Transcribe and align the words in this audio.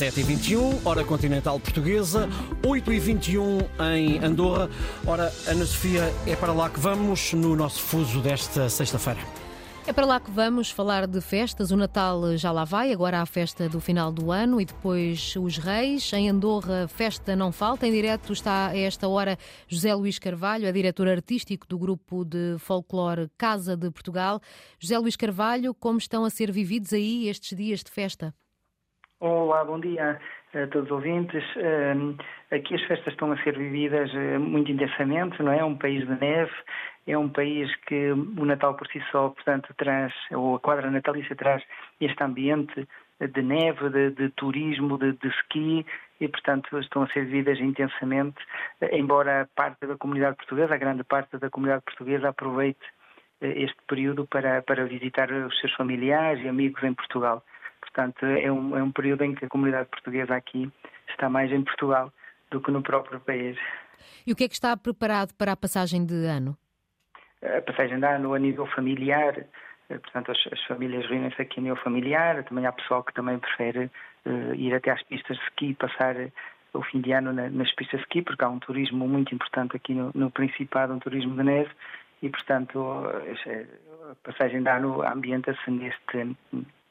7h21, 0.00 0.80
hora 0.86 1.04
continental 1.04 1.60
portuguesa, 1.60 2.26
8h21 2.62 3.66
em 3.92 4.18
Andorra. 4.24 4.70
Ora, 5.06 5.30
Ana 5.46 5.66
Sofia, 5.66 6.10
é 6.26 6.34
para 6.34 6.54
lá 6.54 6.70
que 6.70 6.80
vamos 6.80 7.34
no 7.34 7.54
nosso 7.54 7.82
fuso 7.82 8.18
desta 8.22 8.70
sexta-feira. 8.70 9.20
É 9.86 9.92
para 9.92 10.06
lá 10.06 10.18
que 10.18 10.30
vamos 10.30 10.70
falar 10.70 11.06
de 11.06 11.20
festas. 11.20 11.70
O 11.70 11.76
Natal 11.76 12.34
já 12.38 12.50
lá 12.50 12.64
vai, 12.64 12.94
agora 12.94 13.18
há 13.18 13.22
a 13.22 13.26
festa 13.26 13.68
do 13.68 13.78
final 13.78 14.10
do 14.10 14.32
ano 14.32 14.58
e 14.58 14.64
depois 14.64 15.34
os 15.36 15.58
Reis. 15.58 16.10
Em 16.14 16.30
Andorra, 16.30 16.88
festa 16.88 17.36
não 17.36 17.52
falta. 17.52 17.86
Em 17.86 17.92
direto 17.92 18.32
está 18.32 18.68
a 18.68 18.78
esta 18.78 19.06
hora 19.06 19.38
José 19.68 19.94
Luís 19.94 20.18
Carvalho, 20.18 20.66
é 20.66 20.72
diretor 20.72 21.08
artístico 21.08 21.66
do 21.66 21.78
grupo 21.78 22.24
de 22.24 22.56
folclore 22.58 23.30
Casa 23.36 23.76
de 23.76 23.90
Portugal. 23.90 24.40
José 24.78 24.96
Luís 24.96 25.14
Carvalho, 25.14 25.74
como 25.74 25.98
estão 25.98 26.24
a 26.24 26.30
ser 26.30 26.50
vividos 26.50 26.94
aí 26.94 27.28
estes 27.28 27.54
dias 27.54 27.84
de 27.84 27.90
festa? 27.90 28.34
Olá, 29.22 29.62
bom 29.66 29.78
dia 29.78 30.18
a 30.54 30.66
todos 30.68 30.86
os 30.86 30.92
ouvintes. 30.92 31.44
Aqui 32.50 32.74
as 32.74 32.82
festas 32.84 33.12
estão 33.12 33.30
a 33.30 33.36
ser 33.42 33.54
vividas 33.54 34.10
eh, 34.14 34.38
muito 34.38 34.72
intensamente, 34.72 35.42
não 35.42 35.52
é? 35.52 35.58
É 35.58 35.64
um 35.64 35.76
país 35.76 36.06
de 36.06 36.18
neve, 36.18 36.50
é 37.06 37.18
um 37.18 37.28
país 37.28 37.70
que 37.84 38.12
o 38.12 38.44
Natal 38.46 38.74
por 38.76 38.86
si 38.88 38.98
só, 39.12 39.28
portanto, 39.28 39.74
traz, 39.76 40.10
ou 40.30 40.56
a 40.56 40.58
quadra 40.58 40.90
natalícia 40.90 41.36
traz 41.36 41.62
este 42.00 42.24
ambiente 42.24 42.88
de 43.20 43.42
neve, 43.42 43.90
de, 43.90 44.10
de 44.12 44.30
turismo, 44.30 44.96
de, 44.96 45.12
de 45.12 45.28
ski 45.28 45.84
e, 46.18 46.26
portanto, 46.26 46.78
estão 46.78 47.02
a 47.02 47.08
ser 47.08 47.26
vividas 47.26 47.60
intensamente, 47.60 48.38
embora 48.90 49.42
a 49.42 49.46
parte 49.54 49.86
da 49.86 49.98
comunidade 49.98 50.36
portuguesa, 50.36 50.74
a 50.74 50.78
grande 50.78 51.04
parte 51.04 51.36
da 51.36 51.50
comunidade 51.50 51.84
portuguesa 51.84 52.30
aproveite 52.30 52.86
eh, 53.42 53.64
este 53.64 53.76
período 53.86 54.26
para, 54.26 54.62
para 54.62 54.86
visitar 54.86 55.30
os 55.30 55.60
seus 55.60 55.74
familiares 55.74 56.42
e 56.42 56.48
amigos 56.48 56.82
em 56.82 56.94
Portugal. 56.94 57.44
Portanto, 57.92 58.24
é 58.24 58.50
um, 58.50 58.76
é 58.76 58.82
um 58.82 58.92
período 58.92 59.24
em 59.24 59.34
que 59.34 59.44
a 59.44 59.48
comunidade 59.48 59.88
portuguesa 59.88 60.34
aqui 60.34 60.70
está 61.08 61.28
mais 61.28 61.50
em 61.50 61.62
Portugal 61.62 62.12
do 62.50 62.60
que 62.60 62.70
no 62.70 62.82
próprio 62.82 63.20
país. 63.20 63.58
E 64.26 64.32
o 64.32 64.36
que 64.36 64.44
é 64.44 64.48
que 64.48 64.54
está 64.54 64.76
preparado 64.76 65.34
para 65.34 65.52
a 65.52 65.56
passagem 65.56 66.04
de 66.04 66.26
ano? 66.26 66.56
a 67.42 67.62
passagem 67.62 67.98
de 67.98 68.06
ano 68.06 68.34
a 68.34 68.38
nível 68.38 68.66
familiar, 68.66 69.46
eh, 69.88 69.98
portanto 69.98 70.32
as, 70.32 70.38
as 70.52 70.62
famílias 70.64 71.06
reúnem-se 71.06 71.40
aqui 71.40 71.58
a 71.58 71.62
nível 71.62 71.82
familiar, 71.82 72.44
também 72.44 72.66
há 72.66 72.72
pessoal 72.72 73.02
que 73.02 73.14
também 73.14 73.38
prefere 73.38 73.90
uh, 74.26 74.54
ir 74.54 74.74
até 74.74 74.90
às 74.90 75.02
pistas 75.02 75.36
de 75.38 75.42
ski, 75.44 75.74
passar 75.74 76.16
eh, 76.16 76.30
o 76.74 76.82
fim 76.82 77.00
de 77.00 77.12
ano 77.12 77.32
na, 77.32 77.48
nas 77.48 77.72
pistas 77.74 78.00
de 78.00 78.06
ski, 78.06 78.22
porque 78.22 78.44
há 78.44 78.48
um 78.48 78.58
turismo 78.58 79.08
muito 79.08 79.34
importante 79.34 79.76
aqui 79.76 79.94
no, 79.94 80.10
no 80.14 80.30
Principado, 80.30 80.92
um 80.92 80.98
turismo 80.98 81.34
de 81.34 81.42
neve, 81.42 81.70
e 82.22 82.28
portanto 82.28 82.78
a 84.10 84.14
passagem 84.22 84.62
de 84.62 84.68
ano 84.68 85.02
ambienta-se 85.02 85.70
neste 85.70 86.36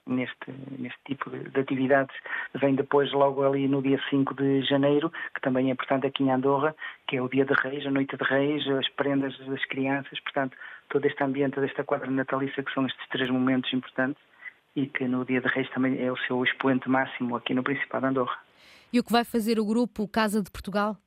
neste, 0.10 0.52
neste 0.78 1.00
tipo 1.06 1.30
de, 1.30 1.50
de, 1.50 1.60
atividades 1.60 2.16
vem 2.56 2.76
depois 2.76 3.12
logo 3.12 3.44
ali 3.44 3.68
no 3.68 3.82
dia 3.82 4.00
5 4.10 4.34
de 4.34 4.62
janeiro, 4.64 5.12
que 5.34 5.42
também 5.42 5.70
é 5.70 5.72
importante 5.72 6.08
aqui 6.08 6.24
em 6.24 6.32
Andorra, 6.32 6.76
que 7.08 7.18
é 7.18 7.22
o 7.22 7.30
dia 7.30 7.46
de 7.46 7.54
reis, 7.54 7.86
a 7.86 7.92
noite 7.92 8.18
de 8.18 8.24
reis, 8.24 8.68
as 8.68 8.90
prendas 8.90 9.38
das 9.40 9.64
crianças, 9.66 10.20
portanto, 10.22 10.58
todo 10.90 11.06
este 11.06 11.24
ambiente 11.24 11.60
desta 11.60 11.84
quadra 11.84 12.10
natalícia, 12.10 12.64
que 12.64 12.74
são 12.74 12.86
estes 12.86 13.08
três 13.10 13.30
momentos 13.30 13.72
importantes 13.74 14.22
e 14.76 14.88
que 14.88 15.08
no 15.08 15.26
dia 15.26 15.42
de 15.42 15.48
reis 15.48 15.70
também 15.70 16.02
é 16.04 16.12
o 16.12 16.18
seu 16.18 16.44
expoente 16.44 16.90
máximo 16.90 17.36
aqui 17.36 17.54
no 17.54 17.64
Principado 17.64 18.06
de 18.06 18.10
Andorra. 18.10 18.38
E 18.92 19.00
o 19.00 19.04
que 19.04 19.12
vai 19.12 19.24
fazer 19.24 19.60
o 19.60 19.66
grupo 19.66 20.08
Casa 20.08 20.42
de 20.42 20.50
Portugal? 20.50 20.98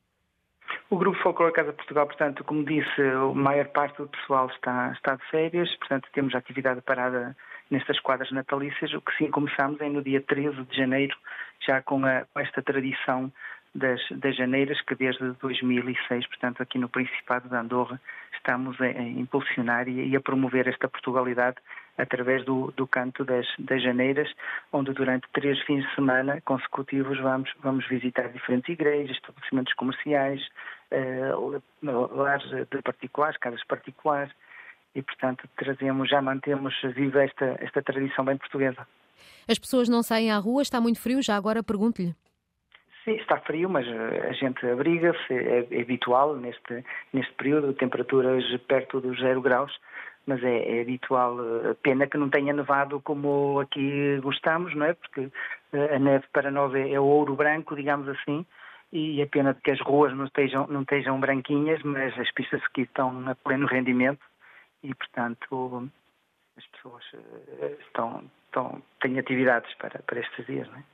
O 0.89 0.97
Grupo 0.97 1.19
Folclore 1.23 1.53
Casa 1.53 1.71
de 1.71 1.77
Portugal, 1.77 2.07
portanto, 2.07 2.45
como 2.45 2.65
disse, 2.65 3.01
a 3.01 3.35
maior 3.35 3.67
parte 3.69 3.97
do 3.97 4.09
pessoal 4.09 4.47
está, 4.49 4.93
está 4.93 5.17
de 5.17 5.25
férias, 5.31 5.75
portanto, 5.77 6.09
temos 6.13 6.35
a 6.35 6.39
atividade 6.39 6.81
parada 6.83 7.37
nestas 7.73 7.99
quadras 7.99 8.31
natalícias. 8.31 8.93
O 8.93 9.01
que 9.01 9.17
sim 9.17 9.31
começamos 9.31 9.81
é 9.81 9.89
no 9.89 10.03
dia 10.03 10.21
13 10.21 10.63
de 10.65 10.77
janeiro, 10.77 11.17
já 11.67 11.81
com, 11.83 12.05
a, 12.05 12.25
com 12.33 12.39
esta 12.39 12.63
tradição 12.63 13.33
das, 13.75 14.01
das 14.11 14.37
janeiras, 14.37 14.81
que 14.83 14.95
desde 14.95 15.33
2006, 15.41 16.27
portanto, 16.27 16.63
aqui 16.63 16.79
no 16.79 16.91
Principado 16.91 17.49
de 17.49 17.57
Andorra, 17.57 18.01
estamos 18.37 18.79
a, 18.81 18.85
a 18.85 19.03
impulsionar 19.03 19.89
e, 19.89 20.15
a 20.15 20.21
promover 20.21 20.69
esta 20.69 20.87
Portugalidade 20.87 21.57
através 21.97 22.45
do, 22.45 22.71
do 22.77 22.87
canto 22.87 23.25
das, 23.25 23.47
das 23.59 23.83
janeiras, 23.83 24.31
onde 24.73 24.93
durante 24.93 25.27
três 25.33 25.59
fins 25.63 25.85
de 25.87 25.95
semana 25.95 26.41
consecutivos 26.43 27.19
vamos, 27.21 27.51
vamos 27.63 27.87
visitar 27.89 28.29
diferentes 28.29 28.69
igrejas, 28.69 29.17
estabelecimentos 29.17 29.73
comerciais, 29.75 30.47
uh, 30.91 31.63
lares 31.83 32.49
de 32.51 32.83
particulares, 32.83 33.39
casas 33.39 33.65
particulares, 33.65 34.33
e, 34.95 35.03
portanto, 35.03 35.49
trazemos, 35.57 36.09
já 36.09 36.21
mantemos 36.21 36.75
viva 36.95 37.25
esta, 37.25 37.57
esta 37.61 37.83
tradição 37.83 38.25
bem 38.25 38.37
portuguesa. 38.37 38.87
As 39.49 39.59
pessoas 39.59 39.89
não 39.89 40.03
saem 40.03 40.31
à 40.31 40.39
rua, 40.39 40.63
está 40.63 40.81
muito 40.81 41.01
frio, 41.01 41.23
já 41.23 41.37
agora 41.37 41.63
pergunto-lhe. 41.63 42.15
Sim, 43.05 43.17
está 43.17 43.39
frio, 43.39 43.69
mas 43.69 43.87
eh, 43.87 44.29
a 44.29 44.33
gente 44.33 44.65
abriga-se, 44.65 45.33
é, 45.33 45.67
é, 45.69 45.81
habitual 45.81 46.37
neste, 46.37 46.85
neste 47.13 47.33
período, 47.35 47.73
temperaturas 47.73 48.45
perto 48.69 49.01
dos 49.01 49.19
zero 49.19 49.41
graus, 49.41 49.77
mas 50.25 50.43
é, 50.45 50.79
é, 50.79 50.83
habitual. 50.83 51.37
Eh, 51.41 51.75
pena 51.83 52.07
que 52.07 52.17
não 52.17 52.31
tenha 52.31 52.53
nevado 52.53 53.01
como 53.01 53.59
aqui 53.59 54.21
gostamos, 54.23 54.73
não 54.77 54.87
é? 54.87 54.95
Porque 54.95 55.29
eh, 55.73 55.97
a 55.97 55.99
neve 55.99 56.25
para 56.33 56.51
nós 56.53 56.73
é, 56.75 56.93
é 56.93 57.01
ouro 57.01 57.35
branco, 57.35 57.75
digamos 57.75 58.09
assim, 58.09 58.47
e 58.93 59.21
é 59.21 59.27
pena 59.27 59.53
que 59.53 59.73
as 59.73 59.81
ruas 59.81 60.15
não 60.15 60.27
estejam, 60.27 60.69
não 60.69 60.83
estejam 60.83 61.19
branquinhas, 61.19 61.83
mas 61.83 62.17
as 62.17 62.31
pistas 62.31 62.63
aqui 62.65 62.83
estão 62.83 63.29
a 63.29 63.35
pleno 63.35 63.67
rendimento 63.67 64.21
e, 64.83 64.95
portanto, 64.95 65.91
as 66.57 66.67
pessoas 66.69 67.05
eh, 67.15 67.77
estão, 67.87 68.31
estão, 68.47 68.83
têm 69.01 69.19
atividades 69.19 69.73
para, 69.75 70.03
para 70.03 70.21
estes 70.21 70.47
dias. 70.47 70.69
Não 70.69 70.79
é? 70.79 70.85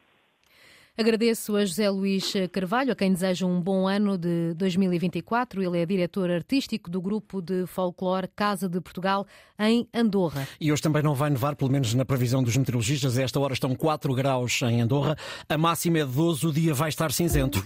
Agradeço 0.98 1.54
a 1.54 1.64
José 1.64 1.88
Luís 1.88 2.32
Carvalho, 2.50 2.90
a 2.90 2.96
quem 2.96 3.12
desejo 3.12 3.46
um 3.46 3.60
bom 3.60 3.86
ano 3.86 4.18
de 4.18 4.52
2024. 4.54 5.62
Ele 5.62 5.80
é 5.80 5.86
diretor 5.86 6.28
artístico 6.28 6.90
do 6.90 7.00
grupo 7.00 7.40
de 7.40 7.68
folclore 7.68 8.26
Casa 8.34 8.68
de 8.68 8.80
Portugal, 8.80 9.24
em 9.60 9.88
Andorra. 9.94 10.48
E 10.60 10.72
hoje 10.72 10.82
também 10.82 11.00
não 11.00 11.14
vai 11.14 11.30
nevar, 11.30 11.54
pelo 11.54 11.70
menos 11.70 11.94
na 11.94 12.04
previsão 12.04 12.42
dos 12.42 12.56
meteorologistas. 12.56 13.16
A 13.16 13.22
esta 13.22 13.38
hora 13.38 13.52
estão 13.52 13.76
4 13.76 14.12
graus 14.12 14.60
em 14.62 14.80
Andorra. 14.80 15.14
A 15.48 15.56
máxima 15.56 16.00
é 16.00 16.04
de 16.04 16.12
12, 16.12 16.48
o 16.48 16.52
dia 16.52 16.74
vai 16.74 16.88
estar 16.88 17.12
cinzento. 17.12 17.56